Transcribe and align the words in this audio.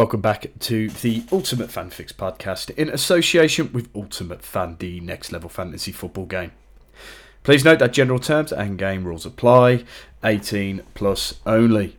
Welcome 0.00 0.22
back 0.22 0.46
to 0.60 0.88
the 0.88 1.24
Ultimate 1.30 1.68
Fanfix 1.68 2.10
podcast 2.14 2.70
in 2.70 2.88
association 2.88 3.70
with 3.70 3.90
Ultimate 3.94 4.40
Fan, 4.40 4.76
the 4.78 4.98
next 5.00 5.30
level 5.30 5.50
fantasy 5.50 5.92
football 5.92 6.24
game. 6.24 6.52
Please 7.42 7.66
note 7.66 7.80
that 7.80 7.92
general 7.92 8.18
terms 8.18 8.50
and 8.50 8.78
game 8.78 9.04
rules 9.04 9.26
apply, 9.26 9.84
18 10.24 10.84
plus 10.94 11.34
only. 11.44 11.98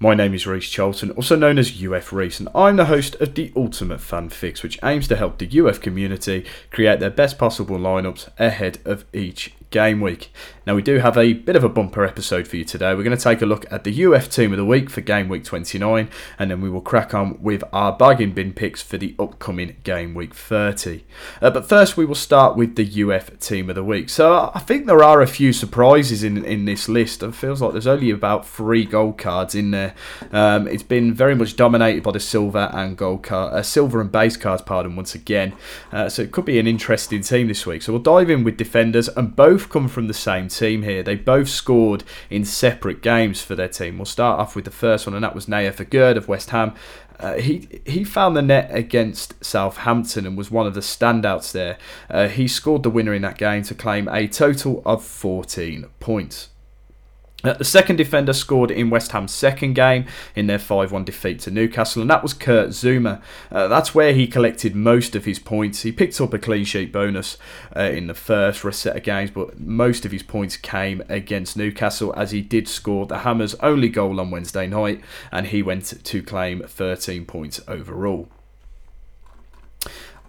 My 0.00 0.14
name 0.14 0.32
is 0.32 0.46
Reece 0.46 0.70
Charlton, 0.70 1.10
also 1.10 1.36
known 1.36 1.58
as 1.58 1.84
UF 1.84 2.14
Reece, 2.14 2.40
and 2.40 2.48
I'm 2.54 2.76
the 2.76 2.86
host 2.86 3.14
of 3.16 3.34
the 3.34 3.52
Ultimate 3.54 4.00
Fan 4.00 4.30
Fix, 4.30 4.62
which 4.62 4.78
aims 4.82 5.06
to 5.08 5.16
help 5.16 5.36
the 5.36 5.60
UF 5.60 5.82
community 5.82 6.46
create 6.70 6.98
their 7.00 7.10
best 7.10 7.36
possible 7.36 7.76
lineups 7.76 8.30
ahead 8.38 8.78
of 8.86 9.04
each 9.12 9.52
game 9.76 10.00
week. 10.00 10.32
Now, 10.66 10.74
we 10.74 10.82
do 10.82 10.98
have 10.98 11.16
a 11.16 11.32
bit 11.32 11.54
of 11.54 11.62
a 11.62 11.68
bumper 11.68 12.04
episode 12.04 12.48
for 12.48 12.56
you 12.56 12.64
today. 12.64 12.92
We're 12.92 13.04
going 13.04 13.16
to 13.16 13.22
take 13.22 13.40
a 13.40 13.46
look 13.46 13.70
at 13.70 13.84
the 13.84 14.04
UF 14.04 14.28
team 14.28 14.52
of 14.52 14.56
the 14.56 14.64
week 14.64 14.90
for 14.90 15.00
game 15.00 15.28
week 15.28 15.44
29, 15.44 16.08
and 16.40 16.50
then 16.50 16.60
we 16.60 16.68
will 16.68 16.80
crack 16.80 17.14
on 17.14 17.40
with 17.40 17.62
our 17.72 17.92
bargain 17.92 18.32
bin 18.32 18.52
picks 18.52 18.82
for 18.82 18.98
the 18.98 19.14
upcoming 19.16 19.76
game 19.84 20.12
week 20.12 20.34
30. 20.34 21.04
Uh, 21.40 21.50
but 21.50 21.68
first, 21.68 21.96
we 21.96 22.04
will 22.04 22.16
start 22.16 22.56
with 22.56 22.74
the 22.74 23.02
UF 23.02 23.38
team 23.38 23.68
of 23.68 23.76
the 23.76 23.84
week. 23.84 24.08
So, 24.08 24.50
I 24.54 24.58
think 24.58 24.86
there 24.86 25.04
are 25.04 25.20
a 25.20 25.26
few 25.28 25.52
surprises 25.52 26.24
in, 26.24 26.44
in 26.44 26.64
this 26.64 26.88
list. 26.88 27.22
It 27.22 27.34
feels 27.34 27.62
like 27.62 27.70
there's 27.70 27.86
only 27.86 28.10
about 28.10 28.44
three 28.44 28.84
gold 28.84 29.18
cards 29.18 29.54
in 29.54 29.70
there. 29.70 29.94
Um, 30.32 30.66
it's 30.66 30.82
been 30.82 31.14
very 31.14 31.36
much 31.36 31.54
dominated 31.54 32.02
by 32.02 32.10
the 32.10 32.18
silver 32.18 32.70
and 32.72 32.96
gold 32.96 33.22
card, 33.22 33.52
uh, 33.52 33.62
silver 33.62 34.00
and 34.00 34.10
base 34.10 34.36
cards, 34.36 34.62
pardon, 34.62 34.96
once 34.96 35.14
again. 35.14 35.54
Uh, 35.92 36.08
so, 36.08 36.22
it 36.22 36.32
could 36.32 36.46
be 36.46 36.58
an 36.58 36.66
interesting 36.66 37.20
team 37.20 37.46
this 37.46 37.64
week. 37.66 37.82
So, 37.82 37.92
we'll 37.92 38.02
dive 38.02 38.30
in 38.30 38.42
with 38.42 38.56
defenders, 38.56 39.08
and 39.10 39.36
both 39.36 39.65
come 39.68 39.88
from 39.88 40.08
the 40.08 40.14
same 40.14 40.48
team 40.48 40.82
here. 40.82 41.02
They 41.02 41.14
both 41.14 41.48
scored 41.48 42.04
in 42.30 42.44
separate 42.44 43.02
games 43.02 43.42
for 43.42 43.54
their 43.54 43.68
team. 43.68 43.98
We'll 43.98 44.06
start 44.06 44.40
off 44.40 44.56
with 44.56 44.64
the 44.64 44.70
first 44.70 45.06
one, 45.06 45.14
and 45.14 45.24
that 45.24 45.34
was 45.34 45.46
Nayef 45.46 45.76
Aguerd 45.76 46.16
of 46.16 46.28
West 46.28 46.50
Ham. 46.50 46.74
Uh, 47.18 47.34
he 47.34 47.80
he 47.86 48.04
found 48.04 48.36
the 48.36 48.42
net 48.42 48.68
against 48.70 49.42
Southampton 49.42 50.26
and 50.26 50.36
was 50.36 50.50
one 50.50 50.66
of 50.66 50.74
the 50.74 50.80
standouts 50.80 51.52
there. 51.52 51.78
Uh, 52.10 52.28
he 52.28 52.46
scored 52.46 52.82
the 52.82 52.90
winner 52.90 53.14
in 53.14 53.22
that 53.22 53.38
game 53.38 53.62
to 53.64 53.74
claim 53.74 54.08
a 54.08 54.28
total 54.28 54.82
of 54.84 55.02
14 55.04 55.86
points. 55.98 56.50
Uh, 57.46 57.52
the 57.52 57.64
second 57.64 57.96
defender 57.96 58.32
scored 58.32 58.72
in 58.72 58.90
West 58.90 59.12
Ham's 59.12 59.32
second 59.32 59.74
game 59.74 60.04
in 60.34 60.48
their 60.48 60.58
5 60.58 60.90
1 60.90 61.04
defeat 61.04 61.38
to 61.40 61.50
Newcastle, 61.50 62.02
and 62.02 62.10
that 62.10 62.22
was 62.22 62.34
Kurt 62.34 62.70
Zouma. 62.70 63.20
Uh, 63.52 63.68
that's 63.68 63.94
where 63.94 64.12
he 64.12 64.26
collected 64.26 64.74
most 64.74 65.14
of 65.14 65.26
his 65.26 65.38
points. 65.38 65.82
He 65.82 65.92
picked 65.92 66.20
up 66.20 66.34
a 66.34 66.38
clean 66.38 66.64
sheet 66.64 66.92
bonus 66.92 67.38
uh, 67.76 67.82
in 67.82 68.08
the 68.08 68.14
first 68.14 68.58
for 68.58 68.68
a 68.68 68.72
set 68.72 68.96
of 68.96 69.04
games, 69.04 69.30
but 69.30 69.60
most 69.60 70.04
of 70.04 70.10
his 70.10 70.24
points 70.24 70.56
came 70.56 71.02
against 71.08 71.56
Newcastle 71.56 72.12
as 72.16 72.32
he 72.32 72.40
did 72.40 72.66
score 72.66 73.06
the 73.06 73.18
Hammers' 73.18 73.54
only 73.56 73.88
goal 73.88 74.20
on 74.20 74.30
Wednesday 74.32 74.66
night, 74.66 75.00
and 75.30 75.46
he 75.46 75.62
went 75.62 76.02
to 76.02 76.22
claim 76.22 76.62
13 76.66 77.26
points 77.26 77.60
overall 77.68 78.28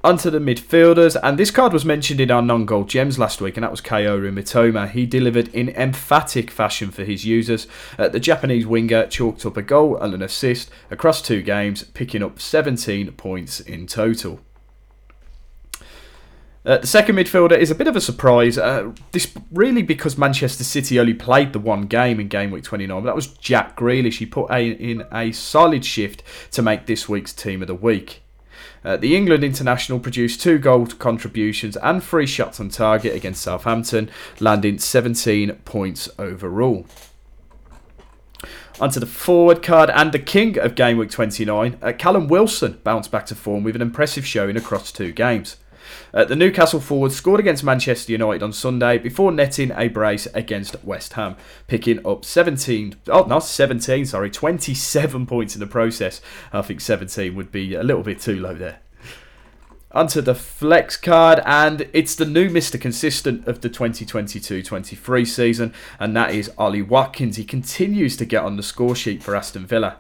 onto 0.03 0.30
the 0.30 0.40
midfielders, 0.40 1.17
and 1.22 1.38
this 1.38 1.52
card 1.52 1.73
was 1.73 1.86
mentioned 1.86 2.20
in 2.20 2.31
our 2.31 2.42
non-goal 2.42 2.84
gems 2.84 3.17
last 3.17 3.42
week, 3.42 3.58
and 3.58 3.64
that 3.64 3.72
was 3.72 3.81
Kaoru 3.81 4.31
Mitoma. 4.31 4.90
He 4.90 5.06
delivered 5.06 5.48
in 5.50 5.70
emphatic 5.70 6.52
fashion 6.52 6.92
for 6.92 7.03
his 7.03 7.26
users. 7.26 7.67
Uh, 7.98 8.08
the 8.08 8.20
Japanese 8.20 8.66
winger 8.66 9.08
chalked 9.08 9.45
up 9.45 9.58
a 9.58 9.62
goal 9.62 9.98
and 9.98 10.14
an 10.14 10.22
assist 10.22 10.70
across 10.92 11.22
two 11.22 11.42
games, 11.42 11.84
picking 11.84 12.23
up 12.23 12.40
17 12.40 13.12
points 13.14 13.59
in 13.59 13.88
total. 13.88 14.40
Uh, 16.68 16.80
the 16.80 16.88
second 16.88 17.16
midfielder 17.16 17.58
is 17.58 17.72
a 17.72 17.75
bit 17.75 17.88
of 17.88 17.95
a 17.95 18.02
surprise. 18.02 18.57
Uh, 18.57 18.91
this 19.13 19.34
really 19.53 19.81
because 19.81 20.18
Manchester 20.18 20.66
City 20.66 21.00
only 21.00 21.13
played 21.13 21.53
the 21.53 21.59
one 21.59 21.84
game 21.84 22.19
in 22.19 22.28
game 22.28 22.52
week 22.52 22.66
29. 22.66 23.03
But 23.03 23.06
that 23.06 23.16
was 23.16 23.28
Jack 23.28 23.78
Grealish. 23.78 24.18
He 24.18 24.25
put 24.25 24.52
a, 24.52 24.72
in 24.72 25.06
a 25.09 25.31
solid 25.31 25.86
shift 25.86 26.24
to 26.52 26.62
make 26.62 26.86
this 26.86 27.07
week's 27.07 27.31
team 27.31 27.62
of 27.62 27.69
the 27.69 27.75
week. 27.75 28.22
Uh, 28.83 28.97
the 28.97 29.16
England 29.16 29.44
international 29.44 30.00
produced 30.00 30.41
two 30.41 30.57
goal 30.57 30.85
contributions 30.85 31.78
and 31.78 32.03
three 32.03 32.28
shots 32.28 32.59
on 32.59 32.69
target 32.69 33.16
against 33.16 33.41
Southampton, 33.41 34.09
landing 34.39 34.79
17 34.79 35.53
points 35.66 36.09
overall. 36.17 36.85
Onto 38.79 39.00
the 39.00 39.07
forward 39.07 39.63
card 39.63 39.89
and 39.89 40.11
the 40.11 40.19
king 40.19 40.57
of 40.59 40.75
game 40.75 40.97
week 40.97 41.09
29, 41.09 41.77
uh, 41.81 41.94
Callum 41.97 42.27
Wilson 42.27 42.79
bounced 42.83 43.11
back 43.11 43.25
to 43.25 43.35
form 43.35 43.63
with 43.63 43.75
an 43.75 43.81
impressive 43.81 44.25
showing 44.25 44.56
across 44.56 44.91
two 44.91 45.11
games. 45.11 45.57
Uh, 46.14 46.25
the 46.25 46.36
Newcastle 46.36 46.80
forward 46.80 47.12
scored 47.12 47.40
against 47.40 47.64
Manchester 47.64 48.12
United 48.12 48.44
on 48.44 48.53
Sunday 48.53 48.98
before 48.98 49.31
netting 49.31 49.72
a 49.72 49.88
brace 49.88 50.28
against 50.34 50.84
West 50.84 51.14
Ham, 51.14 51.36
picking 51.68 52.06
up 52.06 52.25
17, 52.25 52.96
oh, 53.08 53.25
not 53.25 53.44
17, 53.44 54.06
sorry, 54.06 54.30
27 54.30 55.25
points 55.28 55.56
in 55.56 55.59
the 55.59 55.68
process. 55.68 56.22
I 56.52 56.62
think 56.62 56.81
17 56.81 57.36
would 57.36 57.52
be 57.52 57.75
a 57.75 57.84
little 57.84 58.03
bit 58.03 58.20
too 58.20 58.40
low 58.40 58.53
there. 58.53 58.80
Onto 59.92 60.22
the 60.22 60.36
flex 60.36 60.98
card, 60.98 61.42
and 61.46 61.90
it's 61.94 62.14
the 62.14 62.25
new 62.25 62.50
Mr. 62.50 62.80
Consistent 62.80 63.48
of 63.48 63.62
the 63.62 63.69
2022 63.69 64.62
23 64.62 65.25
season, 65.25 65.74
and 66.00 66.16
that 66.16 66.31
is 66.31 66.52
Ollie 66.58 66.81
Watkins. 66.81 67.38
He 67.38 67.46
continues 67.46 68.18
to 68.18 68.25
get 68.25 68.44
on 68.44 68.58
the 68.58 68.64
score 68.64 68.96
sheet 68.96 69.24
for 69.24 69.36
Aston 69.36 69.66
Villa. 69.66 69.98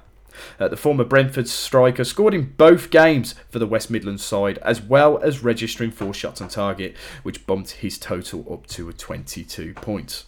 Uh, 0.59 0.67
the 0.67 0.77
former 0.77 1.03
Brentford 1.03 1.47
striker 1.47 2.03
scored 2.03 2.33
in 2.33 2.53
both 2.57 2.89
games 2.89 3.35
for 3.49 3.59
the 3.59 3.67
West 3.67 3.89
Midlands 3.89 4.23
side, 4.23 4.57
as 4.59 4.81
well 4.81 5.17
as 5.19 5.43
registering 5.43 5.91
four 5.91 6.13
shots 6.13 6.41
on 6.41 6.49
target, 6.49 6.95
which 7.23 7.45
bumped 7.45 7.71
his 7.71 7.97
total 7.97 8.45
up 8.51 8.67
to 8.67 8.91
22 8.91 9.73
points. 9.75 10.25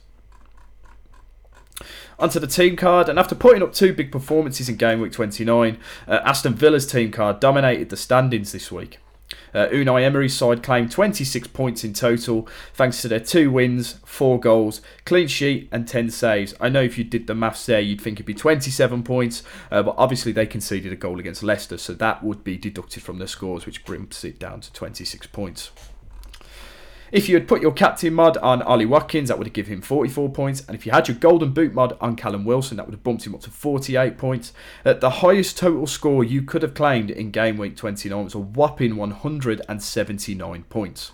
Onto 2.17 2.39
the 2.39 2.47
team 2.47 2.75
card, 2.75 3.07
and 3.07 3.17
after 3.17 3.35
putting 3.35 3.63
up 3.63 3.73
two 3.73 3.93
big 3.93 4.11
performances 4.11 4.67
in 4.67 4.75
game 4.75 4.99
week 4.99 5.13
29, 5.13 5.77
uh, 6.07 6.19
Aston 6.25 6.53
Villa's 6.53 6.85
team 6.85 7.11
card 7.11 7.39
dominated 7.39 7.89
the 7.89 7.97
standings 7.97 8.51
this 8.51 8.71
week. 8.71 8.99
Uh, 9.53 9.67
Unai 9.67 10.03
Emery's 10.03 10.35
side 10.35 10.63
claimed 10.63 10.91
26 10.91 11.47
points 11.49 11.83
in 11.83 11.93
total 11.93 12.47
thanks 12.73 13.01
to 13.01 13.07
their 13.07 13.19
two 13.19 13.51
wins, 13.51 13.93
four 14.05 14.39
goals, 14.39 14.81
clean 15.05 15.27
sheet, 15.27 15.69
and 15.71 15.87
10 15.87 16.09
saves. 16.09 16.53
I 16.59 16.69
know 16.69 16.81
if 16.81 16.97
you 16.97 17.03
did 17.03 17.27
the 17.27 17.35
maths 17.35 17.65
there, 17.65 17.79
you'd 17.79 18.01
think 18.01 18.17
it'd 18.17 18.25
be 18.25 18.33
27 18.33 19.03
points, 19.03 19.43
uh, 19.71 19.83
but 19.83 19.95
obviously 19.97 20.31
they 20.31 20.45
conceded 20.45 20.91
a 20.91 20.95
goal 20.95 21.19
against 21.19 21.43
Leicester, 21.43 21.77
so 21.77 21.93
that 21.93 22.23
would 22.23 22.43
be 22.43 22.57
deducted 22.57 23.03
from 23.03 23.17
their 23.17 23.27
scores, 23.27 23.65
which 23.65 23.85
brings 23.85 24.23
it 24.23 24.39
down 24.39 24.61
to 24.61 24.71
26 24.73 25.27
points. 25.27 25.71
If 27.11 27.27
you 27.27 27.35
had 27.35 27.47
put 27.47 27.61
your 27.61 27.71
captain 27.71 28.13
mod 28.13 28.37
on 28.37 28.61
Ollie 28.61 28.85
Watkins, 28.85 29.29
that 29.29 29.37
would 29.37 29.47
have 29.47 29.53
given 29.53 29.73
him 29.73 29.81
44 29.81 30.29
points. 30.29 30.63
And 30.67 30.75
if 30.75 30.85
you 30.85 30.91
had 30.91 31.07
your 31.07 31.17
golden 31.17 31.51
boot 31.51 31.73
mod 31.73 31.97
on 31.99 32.15
Callum 32.15 32.45
Wilson, 32.45 32.77
that 32.77 32.85
would 32.85 32.93
have 32.93 33.03
bumped 33.03 33.25
him 33.25 33.33
up 33.33 33.41
to 33.41 33.49
48 33.49 34.17
points. 34.17 34.53
At 34.85 35.01
the 35.01 35.09
highest 35.09 35.57
total 35.57 35.87
score 35.87 36.23
you 36.23 36.41
could 36.41 36.61
have 36.61 36.73
claimed 36.73 37.09
in 37.09 37.31
game 37.31 37.57
week 37.57 37.75
29 37.75 38.23
was 38.23 38.35
a 38.35 38.39
whopping 38.39 38.95
179 38.95 40.63
points. 40.63 41.11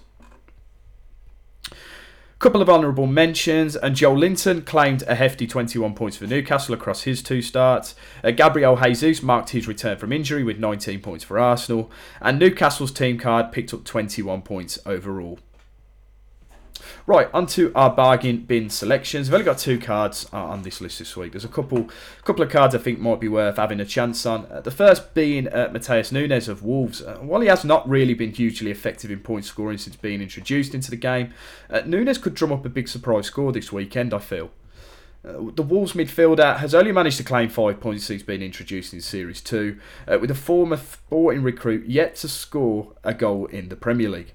Couple 2.37 2.61
of 2.61 2.69
honourable 2.69 3.07
mentions, 3.07 3.77
and 3.77 3.95
Joelinton 3.95 4.65
claimed 4.65 5.03
a 5.07 5.15
hefty 5.15 5.47
21 5.47 5.95
points 5.95 6.17
for 6.17 6.27
Newcastle 6.27 6.75
across 6.75 7.03
his 7.03 7.23
two 7.23 7.41
starts. 7.41 7.95
Uh, 8.23 8.31
Gabriel 8.31 8.75
Jesus 8.75 9.23
marked 9.23 9.51
his 9.51 9.67
return 9.69 9.97
from 9.97 10.11
injury 10.11 10.43
with 10.43 10.59
19 10.59 11.01
points 11.01 11.23
for 11.23 11.39
Arsenal, 11.39 11.89
and 12.21 12.37
Newcastle's 12.37 12.91
team 12.91 13.17
card 13.17 13.53
picked 13.53 13.73
up 13.73 13.85
21 13.85 14.41
points 14.41 14.77
overall. 14.85 15.39
Right, 17.07 17.29
onto 17.33 17.71
our 17.75 17.89
bargain 17.89 18.45
bin 18.45 18.69
selections. 18.69 19.27
We've 19.27 19.35
only 19.35 19.45
got 19.45 19.57
two 19.57 19.79
cards 19.79 20.27
uh, 20.33 20.43
on 20.43 20.63
this 20.63 20.81
list 20.81 20.99
this 20.99 21.15
week. 21.15 21.33
There's 21.33 21.45
a 21.45 21.49
couple 21.49 21.89
couple 22.23 22.43
of 22.43 22.49
cards 22.49 22.73
I 22.73 22.79
think 22.79 22.99
might 22.99 23.19
be 23.19 23.27
worth 23.27 23.57
having 23.57 23.79
a 23.79 23.85
chance 23.85 24.25
on. 24.25 24.45
Uh, 24.51 24.61
the 24.61 24.71
first 24.71 25.13
being 25.13 25.47
uh, 25.47 25.69
Matheus 25.73 26.11
Nunes 26.11 26.47
of 26.47 26.63
Wolves. 26.63 27.01
Uh, 27.01 27.17
while 27.17 27.41
he 27.41 27.47
has 27.47 27.63
not 27.63 27.87
really 27.87 28.13
been 28.13 28.31
hugely 28.31 28.71
effective 28.71 29.11
in 29.11 29.19
point 29.19 29.45
scoring 29.45 29.77
since 29.77 29.95
being 29.95 30.21
introduced 30.21 30.73
into 30.73 30.89
the 30.89 30.97
game, 30.97 31.33
uh, 31.69 31.81
Nunes 31.85 32.17
could 32.17 32.33
drum 32.33 32.51
up 32.51 32.65
a 32.65 32.69
big 32.69 32.87
surprise 32.87 33.27
score 33.27 33.51
this 33.51 33.71
weekend, 33.71 34.13
I 34.13 34.19
feel. 34.19 34.51
Uh, 35.25 35.51
the 35.55 35.63
Wolves 35.63 35.93
midfielder 35.93 36.57
has 36.57 36.75
only 36.75 36.91
managed 36.91 37.17
to 37.17 37.23
claim 37.23 37.49
five 37.49 37.79
points 37.79 38.05
since 38.05 38.21
being 38.21 38.41
introduced 38.41 38.93
in 38.93 39.01
Series 39.01 39.41
2, 39.41 39.79
uh, 40.07 40.19
with 40.19 40.29
a 40.29 40.35
former 40.35 40.77
sporting 40.77 41.41
recruit 41.41 41.87
yet 41.87 42.15
to 42.17 42.27
score 42.27 42.93
a 43.03 43.13
goal 43.13 43.47
in 43.47 43.69
the 43.69 43.75
Premier 43.75 44.09
League. 44.09 44.33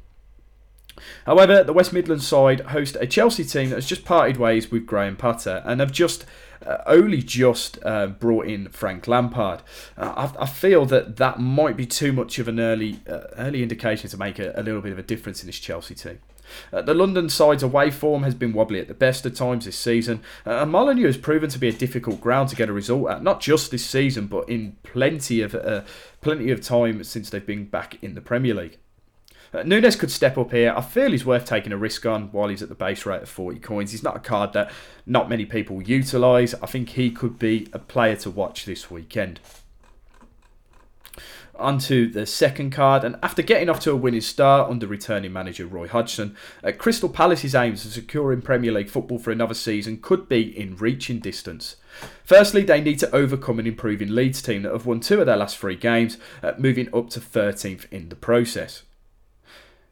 However, 1.26 1.62
the 1.62 1.73
West 1.73 1.93
Midlands 1.93 2.26
side 2.26 2.61
host 2.61 2.97
a 3.00 3.06
Chelsea 3.06 3.44
team 3.44 3.70
that 3.70 3.76
has 3.76 3.87
just 3.87 4.05
parted 4.05 4.37
ways 4.37 4.70
with 4.70 4.87
Graham 4.87 5.17
Potter 5.17 5.62
and 5.64 5.81
have 5.81 5.93
just 5.93 6.25
uh, 6.64 6.79
only 6.87 7.23
just 7.23 7.79
uh, 7.85 8.06
brought 8.06 8.47
in 8.47 8.69
Frank 8.69 9.08
Lampard. 9.08 9.62
Uh, 9.97 10.31
I, 10.38 10.43
I, 10.43 10.47
feel 10.47 10.85
that 10.87 11.17
that 11.17 11.41
might 11.41 11.76
be 11.76 11.87
too 11.87 12.12
much 12.12 12.38
of 12.38 12.49
an 12.49 12.61
early 12.61 13.00
uh, 13.08 13.20
early 13.38 13.62
indication 13.62 14.11
to 14.11 14.17
make 14.17 14.38
a, 14.38 14.52
a, 14.55 14.62
little 14.62 14.82
bit 14.82 14.93
of 14.93 14.99
a 14.99 15.02
difference 15.02 15.43
in 15.43 15.47
this 15.47 15.58
Chelsea 15.58 15.94
team. 15.94 16.19
Uh, 16.73 16.82
the 16.82 16.93
London 16.93 17.29
side's 17.29 17.62
away 17.62 17.91
form 17.91 18.25
has 18.25 18.35
been 18.35 18.53
wobbly 18.53 18.81
at 18.81 18.88
the 18.88 18.94
best 18.94 19.25
of 19.25 19.35
times 19.35 19.64
this 19.64 19.79
season, 19.79 20.20
uh, 20.46 20.62
and 20.62 20.70
Molineux 20.70 21.06
has 21.06 21.17
proven 21.17 21.49
to 21.49 21.58
be 21.58 21.69
a 21.69 21.73
difficult 21.73 22.20
ground 22.20 22.50
to 22.50 22.56
get 22.56 22.69
a 22.69 22.73
result 22.73 23.08
at, 23.08 23.23
not 23.23 23.41
just 23.41 23.70
this 23.70 23.87
season, 23.87 24.26
but 24.26 24.49
in 24.49 24.76
plenty 24.82 25.41
of 25.41 25.53
plenty 26.20 26.50
of 26.50 26.61
time 26.61 27.03
since 27.05 27.31
they've 27.31 27.46
been 27.46 27.64
back 27.64 28.03
in 28.03 28.14
the 28.14 28.20
Premier 28.20 28.55
League. 28.55 28.79
Uh, 29.53 29.63
Nunes 29.63 29.97
could 29.97 30.11
step 30.11 30.39
up 30.39 30.53
here. 30.53 30.73
I 30.77 30.81
feel 30.81 31.11
he's 31.11 31.25
worth 31.25 31.45
taking 31.45 31.73
a 31.73 31.77
risk 31.77 32.07
on 32.07 32.31
while 32.33 32.49
he's 32.49 32.63
at 32.63 32.69
the 32.69 32.75
base 32.75 33.05
rate 33.05 33.23
of 33.23 33.29
40 33.29 33.59
coins. 33.59 33.91
He's 33.91 34.03
not 34.03 34.17
a 34.17 34.21
card 34.21 34.53
that 34.53 34.71
not 35.07 35.29
many 35.29 35.45
people 35.45 35.83
utilise. 35.83 36.55
I 36.55 36.67
think 36.67 36.91
he 36.91 37.11
could 37.11 37.39
be 37.39 37.69
a 37.73 37.79
player 37.79 38.17
to 38.17 38.31
watch 38.31 38.65
this 38.65 38.91
weekend. 38.91 39.41
onto 41.57 42.11
the 42.11 42.25
second 42.25 42.71
card, 42.71 43.05
and 43.05 43.17
after 43.23 43.43
getting 43.43 43.69
off 43.69 43.81
to 43.81 43.91
a 43.91 43.97
winning 43.97 44.23
start 44.23 44.71
under 44.71 44.87
returning 44.87 45.31
manager 45.31 45.67
Roy 45.67 45.87
Hodgson, 45.89 46.35
uh, 46.65 46.73
Crystal 46.73 47.09
Palace's 47.09 47.55
aims 47.55 47.85
of 47.85 47.93
securing 47.93 48.41
Premier 48.41 48.73
League 48.73 48.89
football 48.89 49.19
for 49.19 49.31
another 49.31 49.53
season 49.53 49.99
could 50.01 50.27
be 50.27 50.59
in 50.59 50.75
reaching 50.77 51.19
distance. 51.19 51.77
Firstly, 52.25 52.63
they 52.63 52.81
need 52.81 52.99
to 53.01 53.15
overcome 53.15 53.59
an 53.59 53.67
improving 53.67 54.15
Leeds 54.15 54.41
team 54.41 54.63
that 54.63 54.73
have 54.73 54.87
won 54.87 55.01
two 55.01 55.21
of 55.21 55.27
their 55.27 55.37
last 55.37 55.59
three 55.59 55.77
games, 55.77 56.17
uh, 56.43 56.53
moving 56.57 56.89
up 56.95 57.11
to 57.11 57.21
13th 57.21 57.85
in 57.93 58.09
the 58.09 58.17
process. 58.17 58.85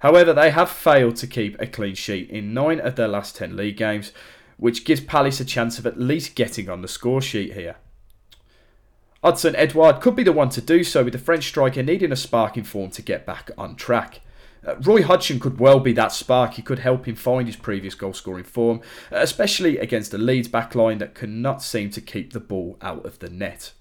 However, 0.01 0.33
they 0.33 0.51
have 0.51 0.71
failed 0.71 1.17
to 1.17 1.27
keep 1.27 1.61
a 1.61 1.67
clean 1.67 1.95
sheet 1.95 2.31
in 2.31 2.55
nine 2.55 2.81
of 2.81 2.97
their 2.97 3.09
last 3.09 3.37
10 3.37 3.57
league 3.57 3.77
games, 3.77 4.13
which 4.57 4.85
gives 4.85 5.01
Palace 5.01 5.41
a 5.41 5.45
chance 5.45 5.79
of 5.79 5.87
at 5.87 5.99
least 5.99 6.35
getting 6.35 6.69
on 6.69 6.83
the 6.83 6.89
score 6.89 7.21
sheet 7.21 7.55
here. 7.55 7.77
Odsonne 9.25 9.57
Edouard 9.57 10.01
could 10.01 10.15
be 10.15 10.23
the 10.23 10.33
one 10.33 10.49
to 10.51 10.61
do 10.61 10.85
so, 10.85 11.03
with 11.03 11.13
the 11.13 11.19
French 11.19 11.49
striker 11.49 11.83
needing 11.83 12.13
a 12.13 12.17
spark 12.17 12.57
in 12.57 12.63
form 12.63 12.91
to 12.91 13.03
get 13.03 13.27
back 13.27 13.51
on 13.59 13.75
track. 13.75 14.21
Uh, 14.65 14.77
Roy 14.77 15.03
Hodgson 15.03 15.41
could 15.41 15.59
well 15.59 15.81
be 15.81 15.93
that 15.93 16.13
spark. 16.13 16.55
He 16.55 16.63
could 16.63 16.81
help 16.81 17.07
him 17.07 17.17
find 17.17 17.47
his 17.47 17.57
previous 17.57 17.95
goal 17.95 18.13
scoring 18.13 18.45
form, 18.45 18.81
especially 19.11 19.79
against 19.79 20.15
a 20.15 20.19
Leeds 20.19 20.49
backline 20.49 21.01
that 21.01 21.15
cannot 21.15 21.63
seem 21.63 21.91
to 21.91 22.01
keep 22.01 22.33
the 22.33 22.41
ball 22.41 22.77
out 22.81 23.05
of 23.05 23.19
the 23.19 23.31
net. 23.31 23.73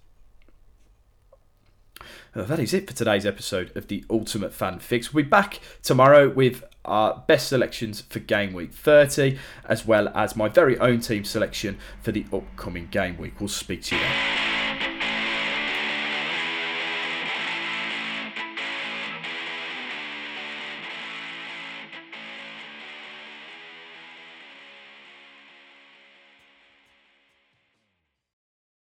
Uh, 2.35 2.43
that 2.43 2.59
is 2.59 2.73
it 2.73 2.87
for 2.87 2.95
today's 2.95 3.25
episode 3.25 3.75
of 3.75 3.87
the 3.87 4.05
Ultimate 4.09 4.53
Fan 4.53 4.79
Fix. 4.79 5.13
We'll 5.13 5.23
be 5.23 5.29
back 5.29 5.59
tomorrow 5.83 6.29
with 6.29 6.63
our 6.85 7.23
best 7.27 7.49
selections 7.49 8.01
for 8.01 8.19
game 8.19 8.53
week 8.53 8.73
30, 8.73 9.37
as 9.65 9.85
well 9.85 10.07
as 10.09 10.35
my 10.35 10.47
very 10.47 10.77
own 10.79 10.99
team 10.99 11.23
selection 11.25 11.77
for 12.01 12.11
the 12.11 12.25
upcoming 12.31 12.87
game 12.87 13.17
week. 13.17 13.39
We'll 13.39 13.49
speak 13.49 13.83
to 13.83 13.95
you 13.95 14.01
then. 14.01 14.46